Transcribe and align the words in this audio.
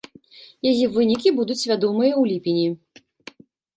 Яе 0.71 0.85
вынікі 0.95 1.29
будуць 1.41 1.59
вядомыя 1.73 2.13
ў 2.21 2.33
ліпені. 2.33 2.67